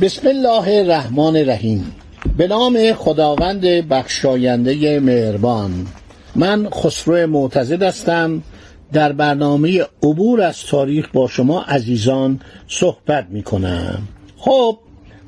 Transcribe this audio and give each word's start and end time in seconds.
بسم 0.00 0.28
الله 0.28 0.78
الرحمن 0.78 1.36
الرحیم. 1.36 1.92
به 2.36 2.46
نام 2.46 2.92
خداوند 2.92 3.60
بخشاینده 3.60 5.00
مهربان. 5.00 5.86
من 6.36 6.68
خسرو 6.70 7.26
معتزد 7.26 7.82
هستم. 7.82 8.42
در 8.92 9.12
برنامه 9.12 9.86
عبور 10.02 10.42
از 10.42 10.66
تاریخ 10.66 11.08
با 11.12 11.28
شما 11.28 11.62
عزیزان 11.62 12.40
صحبت 12.68 13.26
می 13.30 13.42
کنم 13.42 13.98
خب 14.36 14.78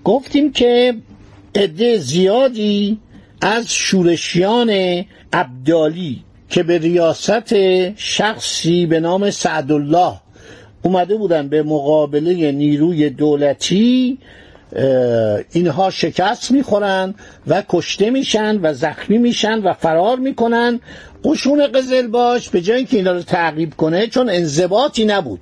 گفتیم 0.04 0.52
که 0.52 0.94
عده 1.54 1.98
زیادی 1.98 2.98
از 3.40 3.72
شورشیان 3.72 4.70
عبدالی 5.32 6.24
که 6.48 6.62
به 6.62 6.78
ریاست 6.78 7.54
شخصی 7.96 8.86
به 8.86 9.00
نام 9.00 9.30
سعدالله 9.30 10.12
اومده 10.82 11.16
بودن 11.16 11.48
به 11.48 11.62
مقابله 11.62 12.52
نیروی 12.52 13.10
دولتی 13.10 14.18
اینها 15.52 15.90
شکست 15.90 16.50
می‌خورن 16.50 17.14
و 17.46 17.62
کشته 17.68 18.10
میشن 18.10 18.58
و 18.62 18.74
زخمی 18.74 19.18
میشن 19.18 19.58
و 19.58 19.72
فرار 19.72 20.18
می‌کنن. 20.18 20.80
قشون 21.24 21.66
قزلباش 21.66 22.48
به 22.48 22.60
جای 22.60 22.76
اینکه 22.76 22.96
اینا 22.96 23.12
رو 23.12 23.22
تعقیب 23.22 23.74
کنه 23.74 24.06
چون 24.06 24.30
انضباطی 24.30 25.04
نبود. 25.04 25.40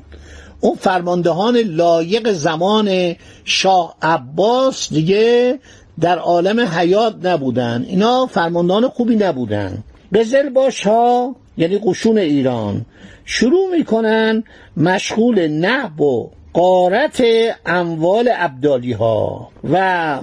اون 0.60 0.76
فرماندهان 0.76 1.56
لایق 1.56 2.32
زمان 2.32 3.16
شاه 3.44 3.96
عباس 4.02 4.92
دیگه 4.92 5.58
در 6.00 6.18
عالم 6.18 6.60
حیات 6.60 7.14
نبودن. 7.22 7.86
اینا 7.88 8.26
فرماندهان 8.26 8.88
خوبی 8.88 9.16
نبودن. 9.16 9.84
قزلباش 10.14 10.86
ها 10.86 11.36
یعنی 11.56 11.80
قشون 11.84 12.18
ایران 12.18 12.86
شروع 13.24 13.70
می‌کنن 13.76 14.44
مشغول 14.76 15.48
نهب 15.48 16.00
و 16.00 16.30
قارت 16.52 17.22
اموال 17.66 18.28
عبدالی 18.28 18.92
ها 18.92 19.50
و 19.70 20.18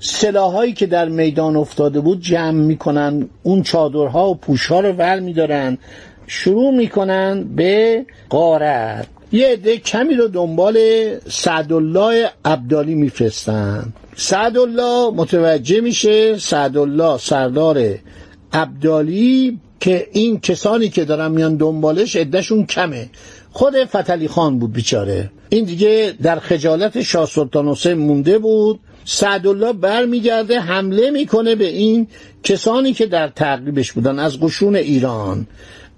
سلاحایی 0.00 0.72
که 0.72 0.86
در 0.86 1.08
میدان 1.08 1.56
افتاده 1.56 2.00
بود 2.00 2.20
جمع 2.20 2.50
می‌کنن. 2.50 3.28
اون 3.42 3.62
چادرها 3.62 4.30
و 4.30 4.34
پوشها 4.34 4.80
رو 4.80 4.92
ور 4.92 5.20
میدارن. 5.20 5.78
شروع 6.26 6.74
می‌کنن 6.74 7.44
به 7.56 8.04
قارت. 8.28 9.06
یه 9.32 9.48
عده 9.48 9.76
کمی 9.76 10.14
رو 10.14 10.28
دنبال 10.28 10.78
سعدالله 11.28 12.30
عبدالی 12.44 12.94
میفرستن. 12.94 13.92
سعدالله 14.16 15.10
متوجه 15.10 15.80
میشه 15.80 16.38
سعدالله 16.38 17.18
سردار 17.18 17.94
عبدالی 18.52 19.60
که 19.80 20.08
این 20.12 20.40
کسانی 20.40 20.88
که 20.88 21.04
دارن 21.04 21.30
میان 21.30 21.56
دنبالش 21.56 22.16
عدهشون 22.16 22.66
کمه. 22.66 23.10
خود 23.52 23.84
فتلی 23.84 24.28
خان 24.28 24.58
بود 24.58 24.72
بیچاره. 24.72 25.30
این 25.50 25.64
دیگه 25.64 26.14
در 26.22 26.38
خجالت 26.38 27.02
شاه 27.02 27.26
سلطان 27.26 27.68
حسین 27.68 27.92
مونده 27.92 28.38
بود. 28.38 28.80
سعدالله 29.04 29.72
برمیگرده 29.72 30.60
حمله 30.60 31.10
می‌کنه 31.10 31.54
به 31.54 31.66
این 31.66 32.06
کسانی 32.42 32.92
که 32.92 33.06
در 33.06 33.28
تعقیبش 33.28 33.92
بودن 33.92 34.18
از 34.18 34.40
قشون 34.40 34.76
ایران. 34.76 35.46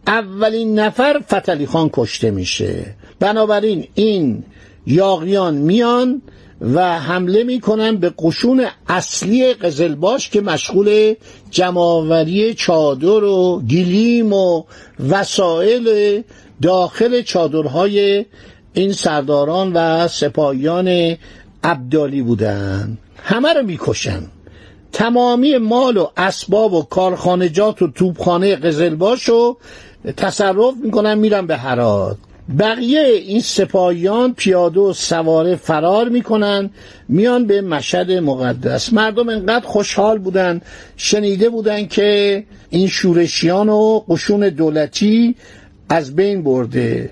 اولین 0.06 0.78
نفر 0.78 1.20
فتلی 1.32 1.66
خان 1.66 1.90
کشته 1.92 2.30
میشه. 2.30 2.94
بنابراین 3.20 3.86
این 3.94 4.44
یاغیان 4.86 5.54
میان 5.54 6.22
و 6.60 6.98
حمله 6.98 7.44
می‌کنن 7.44 7.96
به 7.96 8.12
قشون 8.18 8.66
اصلی 8.88 9.54
قزلباش 9.54 10.30
که 10.30 10.40
مشغول 10.40 11.14
جمعآوری 11.50 12.54
چادر 12.54 13.24
و 13.24 13.62
گلیم 13.70 14.32
و 14.32 14.62
وسایل 15.08 16.22
داخل 16.62 17.22
چادرهای 17.22 18.24
این 18.72 18.92
سرداران 18.92 19.72
و 19.72 20.08
سپاهیان 20.08 21.16
عبدالی 21.64 22.22
بودن 22.22 22.98
همه 23.22 23.52
رو 23.52 23.62
می‌کشن 23.62 24.22
تمامی 24.92 25.56
مال 25.56 25.96
و 25.96 26.06
اسباب 26.16 26.72
و 26.72 26.82
کارخانجات 26.82 27.82
و 27.82 27.88
توپخانه 27.88 28.56
قزلباش 28.56 29.28
رو 29.28 29.56
تصرف 30.16 30.74
می‌کنن 30.82 31.18
میرن 31.18 31.46
به 31.46 31.56
هرات. 31.56 32.16
بقیه 32.58 33.00
این 33.00 33.40
سپاهیان 33.40 34.34
پیاده 34.34 34.80
و 34.80 34.92
سواره 34.92 35.56
فرار 35.56 36.08
می‌کنن 36.08 36.70
میان 37.08 37.46
به 37.46 37.60
مشهد 37.60 38.12
مقدس. 38.12 38.92
مردم 38.92 39.28
انقدر 39.28 39.66
خوشحال 39.66 40.18
بودن 40.18 40.60
شنیده 40.96 41.48
بودن 41.48 41.86
که 41.86 42.44
این 42.70 42.88
شورشیان 42.88 43.68
و 43.68 44.00
قشون 44.08 44.48
دولتی 44.48 45.34
از 45.88 46.16
بین 46.16 46.42
برده. 46.42 47.10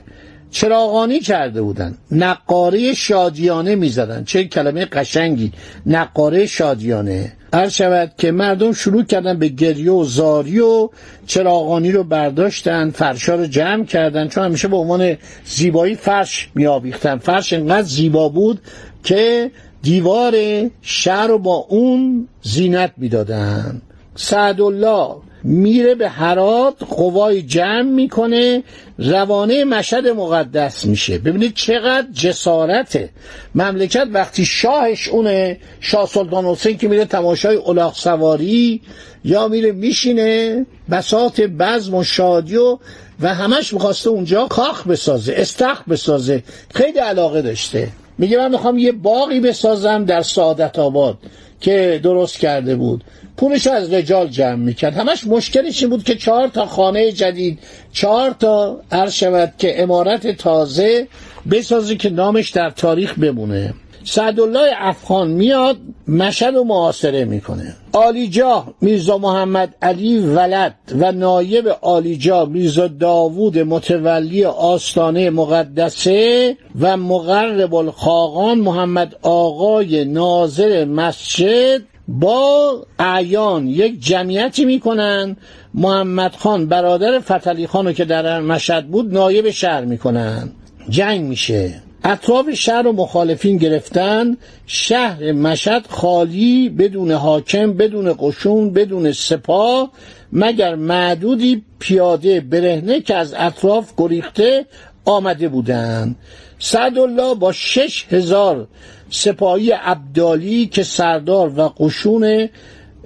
چراغانی 0.51 1.21
کرده 1.21 1.63
بودن. 1.63 1.95
نقاره 2.11 2.95
شادیانه 2.95 3.75
می‌زدن. 3.75 4.25
چه 4.25 4.45
کلمه 4.45 4.85
قشنگی. 4.85 5.53
نقاره 5.87 6.47
شادیانه. 6.47 7.33
هر 7.55 7.69
شود 7.69 8.13
که 8.19 8.33
مردم 8.33 8.73
شروع 8.73 9.05
کردن 9.05 9.39
به 9.39 9.49
گریه 9.49 9.91
و 9.91 10.05
زاری 10.05 10.59
و 10.59 10.89
چراغانی 11.27 11.93
رو 11.93 12.05
برداشتن 12.05 12.91
فرشا 12.91 13.35
رو 13.35 13.47
جمع 13.47 13.85
کردن. 13.85 14.29
چون 14.29 14.45
همیشه 14.45 14.69
به 14.69 14.77
عنوان 14.77 15.17
زیبایی 15.45 15.95
فرش 15.95 16.49
میآویختن. 16.55 17.19
فرش 17.19 17.53
انقدر 17.53 17.83
زیبا 17.83 18.29
بود 18.29 18.61
که 19.05 19.51
دیوار 19.83 20.35
شهر 20.83 21.27
رو 21.27 21.39
با 21.39 21.67
اون 21.69 22.29
زینت 22.43 22.93
می‌دادن. 22.97 23.83
سعدالله 24.15 25.15
میره 25.45 25.95
به 25.95 26.09
هرات 26.09 26.75
قوای 26.83 27.43
جمع 27.43 27.83
می‌کنه 27.83 28.63
روانه 28.99 29.65
مشهد 29.65 30.09
مقدس 30.09 30.85
میشه. 30.85 31.19
ببینید 31.19 31.55
چقدر 31.55 32.07
جسارته. 32.13 33.11
مملکت 33.55 34.09
وقتی 34.13 34.45
شاهش 34.45 35.09
اونه 35.09 35.59
شاه 35.81 36.07
سلطان 36.07 36.45
حسین 36.45 36.79
که 36.79 36.89
میره 36.89 37.05
تماشای 37.05 37.57
الاغ 37.57 37.95
سواری 37.95 38.81
یا 39.25 39.49
میره 39.49 39.73
میشینه 39.73 40.67
بسات 40.91 41.41
بزم 41.41 41.95
و 41.95 42.05
شادی 42.05 42.57
و 42.57 42.79
و 43.21 43.35
همش 43.35 43.73
می‌خواسته 43.73 44.11
اونجا 44.11 44.47
کاخ 44.47 44.87
بسازه 44.87 45.35
استخ 45.37 45.89
بسازه. 45.89 46.43
خیلی 46.75 46.99
علاقه 46.99 47.43
داشته. 47.43 47.89
میگه 48.19 48.39
من 48.39 48.51
می‌خوام 48.51 48.79
یه 48.79 48.93
باقی 48.93 49.41
بسازم 49.41 50.05
در 50.05 50.23
سعادت 50.23 50.79
آباد. 50.79 51.19
که 51.61 52.01
درست 52.03 52.39
کرده 52.39 52.77
بود. 52.77 53.05
پولش 53.37 53.67
از 53.67 53.93
رجال 53.93 54.29
جمع 54.29 54.55
می‌کرد. 54.55 54.97
همش 54.97 55.27
مشکلش 55.27 55.83
این 55.83 55.91
بود 55.91 56.05
که 56.05 56.15
چهار 56.15 56.49
تا 56.49 56.67
خانه 56.67 57.13
جدید 57.13 57.59
چهار 57.93 58.31
تا 58.31 58.81
عرض 58.93 59.13
شود 59.13 59.53
که 59.59 59.83
امارت 59.83 60.27
تازه 60.27 61.09
بسازه 61.51 61.97
که 61.97 62.11
نامش 62.11 62.51
در 62.51 62.71
تاریخ 62.71 63.19
بمونه. 63.19 63.75
سعدالله 64.05 64.71
افغان 64.79 65.31
میاد 65.31 65.77
مشهد 66.09 66.57
و 66.57 66.65
معاصره 66.65 67.25
می‌کنه. 67.25 67.75
آلیجاه 67.93 68.75
میرزا 68.81 69.19
محمد 69.19 69.75
علی 69.83 70.19
ولد 70.19 70.75
و 70.99 71.13
نایب 71.13 71.69
آلیجاه 71.81 72.49
میرزا 72.49 72.89
داوود 72.89 73.59
متولی 73.59 74.45
آستانه 74.45 75.31
مقدسه 75.31 76.57
و 76.81 76.97
مقرب 76.97 77.75
الخاقان 77.75 78.59
محمد 78.59 79.17
آقای 79.23 80.05
ناظر 80.05 80.85
مسجد 80.85 81.83
با 82.09 82.73
اعیان. 82.99 83.67
یک 83.67 84.01
جمعیتی 84.01 84.65
می‌کنن. 84.65 85.37
محمد 85.75 86.35
خان 86.35 86.67
برادر 86.67 87.19
فتلی 87.19 87.67
خانو 87.67 87.93
که 87.93 88.05
در 88.05 88.41
مشهد 88.41 88.87
بود 88.87 89.15
نایب 89.15 89.51
شهر 89.51 89.85
می‌کنن. 89.85 90.51
جنگ 90.89 91.21
میشه. 91.21 91.83
اطراف 92.09 92.51
شهر 92.51 92.87
و 92.87 92.93
مخالفین 92.93 93.57
گرفتن. 93.57 94.37
شهر 94.67 95.33
مشهد 95.33 95.87
خالی 95.89 96.69
بدون 96.69 97.13
حاکم 97.13 97.73
بدون 97.73 98.15
قشون 98.19 98.73
بدون 98.73 99.13
سپاه 99.13 99.91
مگر 100.33 100.75
معدودی 100.75 101.63
پیاده 101.79 102.41
برهنه 102.41 103.01
که 103.01 103.15
از 103.15 103.35
اطراف 103.39 103.93
گریخته 103.97 104.67
آمده 105.05 105.49
بودند 105.49 106.17
سعدالله 106.59 107.35
با 107.35 107.53
شش 107.53 108.07
هزار 108.11 108.69
سپاهی 109.11 109.71
عبدالی 109.71 110.67
که 110.67 110.83
سردار 110.83 111.61
و 111.61 111.69
قشون 111.69 112.49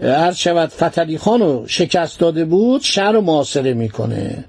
هر 0.03 0.33
شود 0.33 0.69
فتلی 0.69 1.19
خان 1.19 1.41
رو 1.41 1.65
شکست 1.69 2.21
داده 2.21 2.45
بود 2.45 2.81
شهر 2.83 3.13
رو 3.13 3.21
محاصره 3.21 3.75
می‌کنه. 3.75 4.45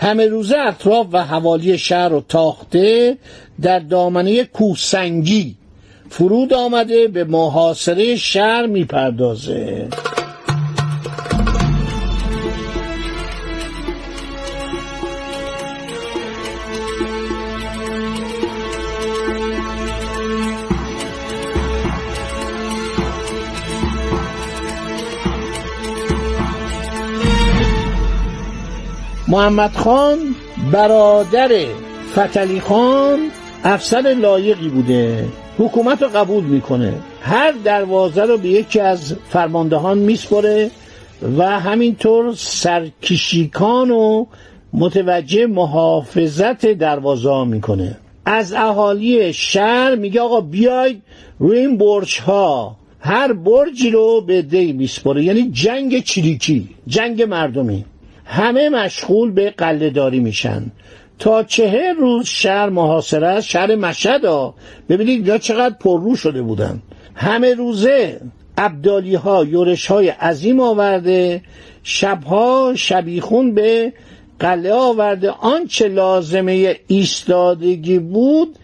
همه 0.00 0.26
روزه 0.26 0.56
اطراف 0.58 1.06
و 1.12 1.24
حوالی 1.24 1.78
شهر 1.78 2.08
رو 2.08 2.24
تاخته 2.28 3.16
در 3.62 3.78
دامنه 3.78 4.44
کوسنگی 4.44 5.56
فرود 6.10 6.52
آمده 6.52 7.08
به 7.08 7.24
محاصره 7.24 8.16
شهر 8.16 8.66
می‌پردازه. 8.66 9.88
محمد 29.28 29.72
خان 29.76 30.18
برادر 30.72 31.50
فتلی 32.12 32.60
خان 32.60 33.18
افسر 33.64 34.16
لایقی 34.20 34.68
بوده. 34.68 35.24
حکومت 35.58 36.02
رو 36.02 36.08
قبول 36.08 36.44
می‌کنه. 36.44 36.94
هر 37.20 37.52
دروازه 37.64 38.22
رو 38.22 38.38
به 38.38 38.48
یکی 38.48 38.80
از 38.80 39.14
فرماندهان 39.28 39.98
میسپره 39.98 40.70
و 41.38 41.60
همینطور 41.60 42.34
سرکشیکان 42.34 43.90
و 43.90 44.26
متوجه 44.72 45.46
محافظت 45.46 46.66
دروازه 46.66 47.44
می‌کنه. 47.44 47.96
از 48.24 48.52
اهالی 48.52 49.32
شهر 49.32 49.94
میگه 49.94 50.20
آقا 50.20 50.40
بیاید 50.40 51.02
روی 51.38 51.58
این 51.58 51.78
برج 51.78 52.20
ها 52.20 52.76
هر 53.00 53.32
برجی 53.32 53.90
رو 53.90 54.20
به 54.20 54.42
دی 54.42 54.72
میسپره 54.72 55.24
یعنی 55.24 55.50
جنگ 55.50 56.04
چریکی 56.04 56.68
جنگ 56.86 57.22
مردمی. 57.22 57.84
همه 58.26 58.68
مشغول 58.68 59.30
به 59.30 59.50
قلهداری 59.50 60.20
میشن. 60.20 60.62
تا 61.18 61.42
چهر 61.42 61.92
روز 61.92 62.26
شهر 62.26 62.68
محاصره 62.68 63.26
است 63.26 63.48
شهر 63.48 63.74
مشهد 63.74 64.24
ها 64.24 64.54
ببینید 64.88 65.26
یا 65.26 65.38
چقدر 65.38 65.74
پررو 65.80 66.16
شده 66.16 66.42
بودن. 66.42 66.82
همه 67.14 67.54
روزه 67.54 68.20
عبدالی 68.58 69.14
ها 69.14 69.44
یورش 69.44 69.86
های 69.86 70.08
عظیم 70.08 70.60
آورده 70.60 71.42
شبها 71.82 72.72
شبیخون 72.76 73.54
به 73.54 73.92
قلعه 74.38 74.72
آورده. 74.72 75.30
آنچه 75.30 75.88
لازمه 75.88 76.76
ایستادگی 76.86 77.98
بود 77.98 78.56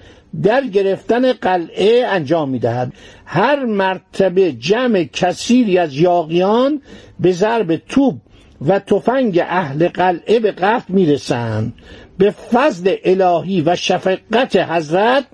در 0.42 0.64
گرفتن 0.64 1.32
قلعه 1.32 2.06
انجام 2.06 2.48
می‌دهد. 2.48 2.92
هر 3.24 3.64
مرتبه 3.64 4.52
جمع 4.52 5.04
کثیری 5.12 5.78
از 5.78 5.94
یاقیان 5.96 6.82
به 7.20 7.32
ضرب 7.32 7.76
توپ 7.76 8.14
و 8.66 8.78
تفنگ 8.78 9.38
اهل 9.48 9.88
قلعه 9.88 10.38
به 10.38 10.52
قتل 10.52 10.84
می‌رسند. 10.88 11.72
به 12.18 12.30
فضل 12.30 12.94
الهی 13.04 13.60
و 13.60 13.76
شفقت 13.76 14.56
حضرت 14.56 15.24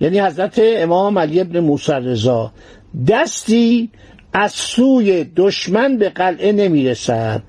یعنی 0.00 0.20
حضرت 0.20 0.60
امام 0.62 1.18
علی 1.18 1.40
ابن 1.40 1.60
موسی 1.60 1.92
رضا 1.92 2.52
دستی 3.08 3.90
از 4.32 4.52
سوی 4.52 5.24
دشمن 5.36 5.96
به 5.98 6.08
قلعه 6.08 6.52
نمی‌رسد. 6.52 7.42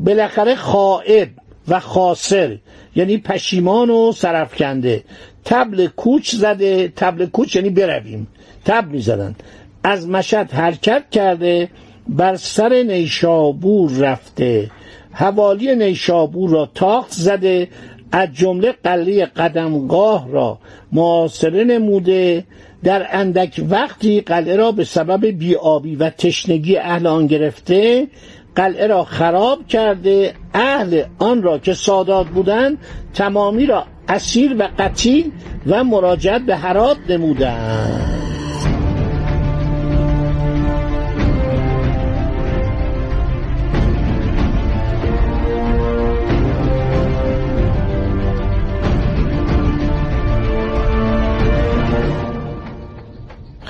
بالاخره 0.00 0.54
خائب 0.54 1.28
و 1.68 1.80
خاسر 1.80 2.58
یعنی 2.96 3.18
پشیمان 3.18 3.90
و 3.90 4.12
سرفکنده 4.12 5.04
تبل 5.44 5.86
کوچ 5.86 6.34
زده 6.34 6.92
تبل 6.96 7.26
کوچ 7.26 7.56
یعنی 7.56 7.70
برویم. 7.70 8.26
تبل 8.64 8.88
می‌زدن. 8.88 9.36
از 9.84 10.08
مشهد 10.08 10.52
حرکت 10.52 11.02
کرده 11.10 11.68
بر 12.08 12.36
سر 12.36 12.82
نیشابور 12.82 13.92
رفته. 13.92 14.70
حوالی 15.12 15.74
نیشابور 15.74 16.50
را 16.50 16.70
تاخت 16.74 17.12
زده 17.12 17.68
از 18.12 18.28
جمله 18.34 18.74
قلعه 18.84 19.26
قدمگاه 19.26 20.30
را. 20.30 20.58
معاصره 20.92 21.64
نموده. 21.64 22.44
در 22.84 23.06
اندک 23.10 23.64
وقتی 23.70 24.20
قلعه 24.20 24.56
را 24.56 24.72
به 24.72 24.84
سبب 24.84 25.26
بیابی 25.26 25.96
و 25.96 26.10
تشنگی 26.10 26.76
اهل 26.76 27.06
آن 27.06 27.26
گرفته 27.26 28.06
قلعه 28.54 28.86
را 28.86 29.04
خراب 29.04 29.66
کرده. 29.66 30.34
اهل 30.54 31.02
آن 31.18 31.42
را 31.42 31.58
که 31.58 31.74
سادات 31.74 32.26
بودند 32.26 32.78
تمامی 33.14 33.66
را 33.66 33.84
اسیر 34.08 34.56
و 34.58 34.68
قتیل 34.78 35.32
و 35.66 35.84
مراجعت 35.84 36.42
به 36.42 36.56
حراب 36.56 36.96
نمودند. 37.08 38.31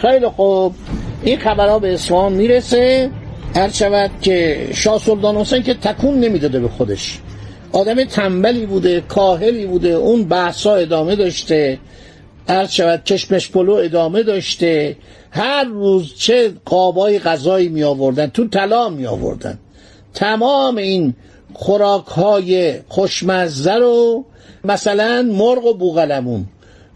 خیلی 0.03 0.29
خوب. 0.29 0.75
این 1.23 1.39
خبرها 1.39 1.79
به 1.79 1.95
اصفهان 1.95 2.33
می‌رسه. 2.33 3.11
هر 3.55 3.71
شود 3.71 4.11
که 4.21 4.69
شاه 4.75 4.99
سلطان 4.99 5.37
حسین 5.37 5.63
که 5.63 5.75
تکون 5.75 6.21
نمی‌داده 6.21 6.61
به 6.61 6.69
خودش. 6.69 7.19
آدم 7.73 8.05
تنبلی 8.05 8.67
بوده 8.67 9.01
کاهلی 9.01 9.67
بوده 9.67 9.89
اون 9.89 10.25
بحثا 10.25 10.75
ادامه 10.75 11.17
داشته. 11.17 11.79
هر 12.49 12.67
شود 12.67 13.05
کشمش 13.05 13.51
پلو 13.51 13.73
ادامه 13.73 14.23
داشته. 14.23 14.97
هر 15.31 15.65
روز 15.65 16.15
چه 16.15 16.53
قابای 16.65 17.19
غذایی 17.19 17.69
می 17.69 17.83
آوردن 17.85 18.27
تو 18.27 18.49
طلا 18.49 18.89
می 18.89 19.07
آوردن 19.07 19.59
تمام 20.15 20.77
این 20.77 21.15
خوراک 21.55 22.07
های 22.07 22.75
خوشمزه 22.89 23.75
رو 23.75 24.25
مثلا 24.65 25.23
مرغ 25.33 25.65
و 25.67 25.75
بوغلمون 25.75 26.47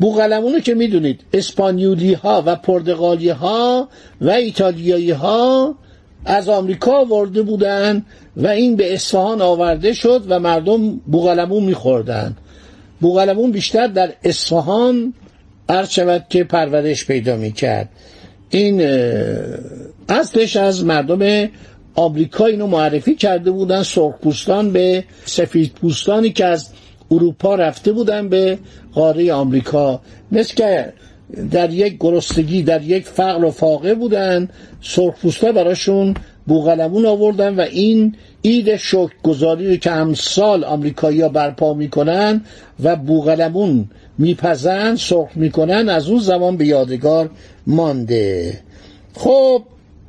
بوغلمونو 0.00 0.60
که 0.60 0.74
می‌دونید 0.74 1.20
اسپانیولی 1.32 2.14
ها 2.14 2.42
و 2.46 2.56
پرتغالی 2.56 3.28
ها 3.28 3.88
و 4.20 4.30
ایتالیایی 4.30 5.10
ها 5.10 5.74
از 6.24 6.48
آمریکا 6.48 6.92
آورده 6.92 7.42
بودن 7.42 8.04
و 8.36 8.46
این 8.46 8.76
به 8.76 8.94
اصفهان 8.94 9.42
آورده 9.42 9.92
شد 9.92 10.24
و 10.28 10.40
مردم 10.40 10.96
بوغلمون 10.96 11.64
میخوردن. 11.64 12.36
بوغلمون 13.00 13.52
بیشتر 13.52 13.86
در 13.86 14.12
اصفهان 14.22 15.14
عرض 15.68 15.90
شود 15.90 16.26
که 16.28 16.44
پرورش 16.44 17.06
پیدا 17.06 17.36
می‌کرد. 17.36 17.88
این 18.50 18.80
اصلش 20.08 20.56
از 20.56 20.84
مردم 20.84 21.48
آمریکا 21.94 22.46
اینو 22.46 22.66
معرفی 22.66 23.14
کرده 23.14 23.50
بودن 23.50 23.82
سرخپوستان 23.82 24.72
به 24.72 25.04
سفید 25.24 25.72
پوستانی 25.72 26.30
که 26.30 26.44
از 26.44 26.68
اروپا 27.10 27.54
رفته 27.54 27.92
بودن 27.92 28.28
به 28.28 28.58
قاره 28.92 29.32
آمریکا. 29.32 30.00
مثل 30.32 30.54
که 30.54 30.92
در 31.50 31.72
یک 31.72 31.96
گرستگی 32.00 32.62
در 32.62 32.82
یک 32.82 33.04
فقر 33.04 33.44
و 33.44 33.50
فاقه 33.50 33.94
بودن 33.94 34.48
سرخپوستا 34.82 35.52
براشون 35.52 36.14
بوغلمون 36.46 37.06
آوردن 37.06 37.54
و 37.54 37.60
این 37.60 38.16
عید 38.44 38.76
شکر 38.76 39.12
گذاری 39.22 39.78
که 39.78 39.92
امسال 39.92 40.64
آمریکایی 40.64 41.20
ها 41.20 41.28
برپا 41.28 41.74
می‌کنن 41.74 42.44
و 42.82 42.96
بوغلمون 42.96 43.88
میپزن 44.18 44.96
سرخ 44.96 45.28
می‌کنن 45.34 45.88
از 45.88 46.08
اون 46.08 46.18
زمان 46.18 46.56
به 46.56 46.66
یادگار 46.66 47.30
مانده. 47.66 48.60
خب 49.14 49.62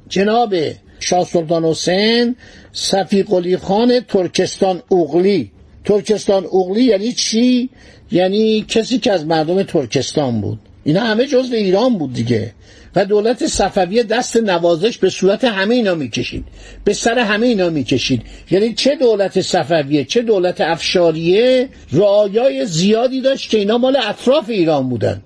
جناب 0.09 0.55
شاه 0.99 1.25
سلطان 1.25 1.65
حسین 1.65 2.35
صفی 2.71 3.25
خان 3.57 3.99
ترکستان 3.99 4.81
اوغلی 4.89 5.51
ترکستان 5.87 6.45
اغلی 6.45 6.83
یعنی 6.83 7.13
چی؟ 7.13 7.69
یعنی 8.11 8.65
کسی 8.67 8.97
که 8.97 9.11
از 9.11 9.25
مردم 9.25 9.63
ترکستان 9.63 10.41
بود. 10.41 10.59
اینا 10.83 11.01
همه 11.01 11.25
جزء 11.25 11.55
ایران 11.55 11.97
بود 11.97 12.13
دیگه. 12.13 12.53
و 12.95 13.05
دولت 13.05 13.47
صفویه 13.47 14.03
دست 14.03 14.37
نوازش 14.37 14.97
به 14.97 15.09
صورت 15.09 15.43
همه 15.43 15.75
اینا 15.75 15.95
می‌کشید. 15.95 16.45
به 16.83 16.93
سر 16.93 17.19
همه 17.19 17.47
اینا 17.47 17.69
می‌کشید. 17.69 18.21
یعنی 18.51 18.73
چه 18.73 18.95
دولت 18.95 19.41
صفویه 19.41 20.05
چه 20.05 20.21
دولت 20.21 20.61
افشاریه 20.61 21.69
رعایای 21.91 22.65
زیادی 22.65 23.21
داشت 23.21 23.49
که 23.49 23.57
اینا 23.57 23.77
مال 23.77 23.97
اطراف 24.09 24.49
ایران 24.49 24.89
بودن. 24.89 25.21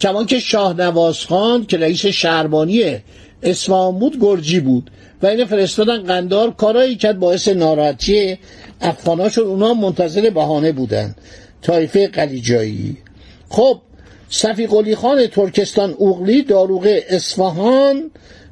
کمان 0.00 0.26
که 0.26 0.38
شاه 0.38 0.76
نواز 0.76 1.24
خان 1.24 1.66
که 1.66 1.76
رئیس 1.76 2.06
شهربانی 2.06 2.96
اصفهان 3.44 3.98
بود 3.98 4.20
گرجی 4.20 4.60
بود 4.60 4.90
و 5.22 5.26
این 5.26 5.44
فرستادن 5.44 6.02
قندار 6.02 6.50
کارایی 6.50 6.96
کرد 6.96 7.18
باعث 7.18 7.48
ناراحتی 7.48 8.38
افغانا 8.80 9.28
شد 9.28 9.40
اونا 9.40 9.74
منتظر 9.74 10.30
بهانه 10.30 10.72
بودن. 10.72 11.14
تایفه 11.62 12.08
قلیجایی. 12.08 12.96
خب 13.48 13.80
صفی 14.28 14.66
قلی 14.66 14.94
خان 14.94 15.26
ترکستان 15.26 15.94
اوغلی 15.98 16.42
داروغ 16.42 16.98
اصفهان 17.08 18.10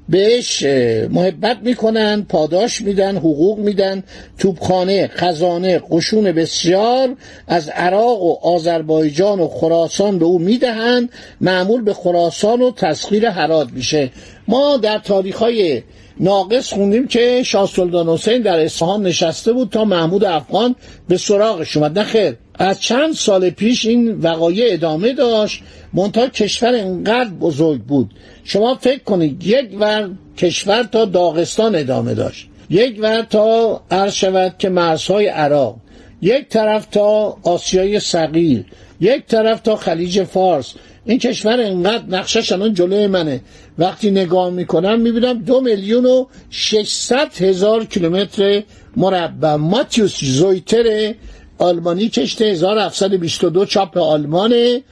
بهش 0.09 0.63
محبت 1.11 1.59
می‌کنن 1.63 2.23
پاداش 2.23 2.81
میدن 2.81 3.17
حقوق 3.17 3.59
میدن. 3.59 4.03
توبخانه 4.39 5.11
خزانه 5.15 5.83
قشون 5.91 6.33
بسیار 6.33 7.17
از 7.47 7.69
عراق 7.69 8.23
و 8.23 8.39
آذربایجان 8.43 9.41
و 9.41 9.49
خراسان 9.49 10.19
به 10.19 10.25
او 10.25 10.39
می‌دهند. 10.39 11.11
معمول 11.41 11.83
به 11.83 11.95
خراسان 11.95 12.63
و 12.63 12.71
تسخیر 12.71 13.31
حراد 13.31 13.71
میشه. 13.71 14.11
ما 14.49 14.77
در 14.77 14.99
تاریخ 14.99 15.37
های 15.37 15.83
ناقص 16.21 16.73
خوندیم 16.73 17.07
که 17.07 17.43
شاه 17.43 17.69
سلطان 17.69 18.09
حسین 18.09 18.43
در 18.43 18.61
اصفهان 18.61 19.03
نشسته 19.03 19.53
بود 19.53 19.71
تا 19.71 19.85
محمود 19.85 20.25
افغان 20.25 20.77
به 21.09 21.17
سراغش 21.17 21.77
اومد. 21.77 21.99
نه 21.99 22.05
خیر. 22.05 22.37
از 22.55 22.81
چند 22.81 23.15
سال 23.15 23.51
پیش 23.51 23.87
این 23.87 24.13
وقایع 24.13 24.73
ادامه 24.73 25.13
داشت 25.13 25.63
منتها 25.93 26.27
کشور 26.27 26.75
انقدر 26.75 27.31
بزرگ 27.31 27.81
بود. 27.81 28.11
شما 28.45 28.75
فکر 28.75 29.03
کنید 29.03 29.47
یک 29.47 29.71
ور 29.81 30.11
کشور 30.37 30.83
تا 30.83 31.05
داغستان 31.05 31.75
ادامه 31.75 32.15
داشت. 32.15 32.49
یک 32.71 32.99
ور 33.01 33.23
تا 33.23 33.81
عرض 33.91 34.13
شود 34.15 34.55
که 34.59 34.69
مرزهای 34.69 35.27
عراق. 35.27 35.77
یک 36.23 36.49
طرف 36.49 36.87
تا 36.87 37.37
آسیای 37.43 38.01
صغیر. 38.01 38.65
یک 39.01 39.27
طرف 39.27 39.61
تا 39.61 39.77
خلیج 39.77 40.23
فارس. 40.23 40.75
این 41.05 41.19
کشور 41.19 41.61
انقدر 41.61 42.05
نقشش 42.09 42.53
الان 42.53 42.75
جلوی 42.75 43.07
منه. 43.07 43.41
وقتی 43.79 44.11
نگاه 44.11 44.51
می‌کنم 44.51 45.01
می‌بینم 45.01 45.39
دو 45.39 45.61
میلیون 45.61 46.07
و 46.07 46.27
ششصد 46.51 47.43
هزار 47.43 47.85
کیلومتر 47.85 48.63
مربع. 48.97 49.55
ماتیوس 49.55 50.25
زویتر 50.25 51.15
آلمانی 51.63 52.09
کشته 52.09 52.45
1722 52.45 53.65
چاپ 53.65 53.99
آلمانه 53.99 54.83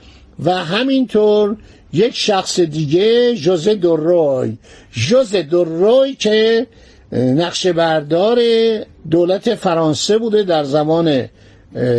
و 0.44 0.50
همینطور 0.54 1.56
یک 1.92 2.16
شخص 2.16 2.60
دیگه 2.60 3.34
جوزه 3.34 3.74
دوروی 3.74 4.58
جوزه 4.92 5.42
دوروی 5.42 6.14
که 6.14 6.66
نقشه 7.12 7.72
بردار 7.72 8.38
دولت 9.10 9.54
فرانسه 9.54 10.18
بوده 10.18 10.42
در 10.42 10.64
زمان 10.64 11.28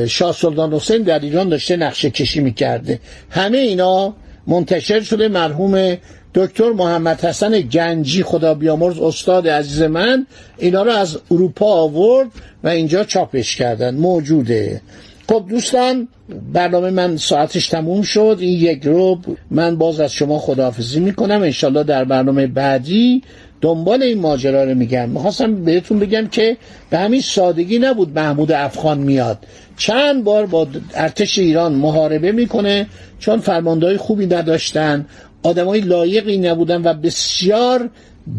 شاه 0.08 0.34
سلطان 0.34 0.74
حسین 0.74 1.02
در 1.02 1.20
ایران 1.20 1.50
داشته 1.50 1.78
نقشه 1.78 2.10
کشی 2.10 2.40
می‌کرده. 2.40 3.00
همه 3.30 3.58
اینا 3.58 4.14
منتشر 4.48 5.02
شده 5.02 5.28
مرحوم 5.28 5.98
دکتر 6.34 6.72
محمد 6.72 7.26
حسن 7.26 7.60
گنجی 7.60 8.24
خدا 8.24 8.54
بیامرز 8.54 9.00
استاد 9.00 9.48
عزیز 9.48 9.82
من 9.82 10.28
اینا 10.58 10.84
رو 10.84 10.92
از 10.92 11.18
اروپا 11.32 11.66
آورد 11.66 12.28
و 12.64 12.68
اینجا 12.68 13.04
چاپش 13.04 13.56
کردن. 13.56 13.96
موجوده. 13.96 14.82
خب 15.30 15.46
دوستان 15.50 16.08
برنامه 16.54 16.90
من 16.90 17.18
ساعتش 17.18 17.68
تموم 17.68 18.02
شد. 18.02 18.38
این 18.40 18.60
یک 18.60 18.84
رو 18.84 19.20
من 19.52 19.76
باز 19.76 20.00
از 20.00 20.14
شما 20.14 20.40
خداحافظی 20.40 21.00
می‌کنم. 21.00 21.42
انشالله 21.42 21.84
در 21.84 22.04
برنامه 22.04 22.48
بعدی 22.48 23.22
دنبال 23.62 24.04
این 24.04 24.20
ماجرا 24.20 24.64
رو 24.64 24.76
میگم. 24.76 25.10
می‌خواستم 25.10 25.64
بهتون 25.64 26.00
بگم 26.00 26.28
که 26.28 26.58
به 26.90 26.98
همین 26.98 27.22
سادگی 27.22 27.80
نبود 27.80 28.20
محمود 28.20 28.52
افغان 28.52 28.98
میاد. 28.98 29.38
چند 29.78 30.24
بار 30.24 30.46
با 30.46 30.68
ارتش 30.96 31.40
ایران 31.40 31.74
محاربه 31.74 32.32
می‌کنه 32.32 32.88
چون 33.20 33.40
فرماندهای 33.40 33.98
خوبی 33.98 34.26
نداشتن. 34.26 35.06
آدمای 35.44 35.82
لایقی 35.82 36.38
نبودن 36.38 36.82
و 36.82 36.94
بسیار 36.94 37.90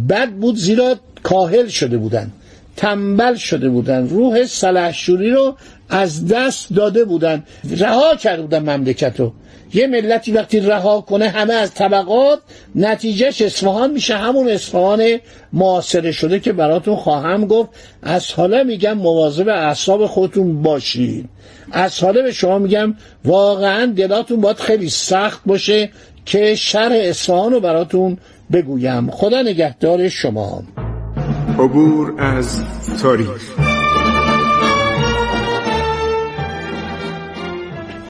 بد 0.08 0.30
بود 0.30 0.56
زیرا 0.56 0.96
کاهل 1.22 1.66
شده 1.68 1.98
بودن 1.98 2.30
تنبل 2.76 3.34
شده 3.34 3.68
بودن 3.68 4.08
روح 4.08 4.44
سلحشوری 4.46 5.30
رو 5.30 5.56
از 5.88 6.26
دست 6.26 6.72
داده 6.74 7.04
بودن 7.04 7.44
رها 7.78 8.16
کرده 8.16 8.42
بودن 8.42 8.58
مملکت 8.58 9.20
رو. 9.20 9.32
یه 9.74 9.86
ملتی 9.86 10.32
وقتی 10.32 10.60
رها 10.60 11.00
کنه 11.00 11.28
همه 11.28 11.54
از 11.54 11.74
طبقات 11.74 12.38
نتیجهش 12.74 13.42
اصفهان 13.42 13.90
میشه 13.90 14.16
همون 14.16 14.48
اصفهان 14.48 15.18
معاصره 15.52 16.12
شده 16.12 16.40
که 16.40 16.52
براتون 16.52 16.96
خواهم 16.96 17.46
گفت. 17.46 17.70
از 18.02 18.32
حالا 18.32 18.64
میگم 18.64 18.92
مواظب 18.92 19.48
اعصاب 19.48 20.06
خودتون 20.06 20.62
باشید 20.62 21.28
از 21.72 22.00
حالا 22.00 22.22
به 22.22 22.32
شما 22.32 22.58
میگم 22.58 22.94
واقعا 23.24 23.86
دلاتون 23.86 24.40
باید 24.40 24.56
خیلی 24.56 24.88
سخت 24.88 25.40
باشه. 25.46 25.90
که 26.24 26.54
شرح 26.54 26.94
اصفهان 26.94 27.52
رو 27.52 27.60
براتون 27.60 28.18
بگویم. 28.52 29.10
خدا 29.10 29.42
نگهدار 29.42 30.08
شما. 30.08 30.62
عبور 31.58 32.14
از 32.18 32.62
تاریخ. 33.02 33.61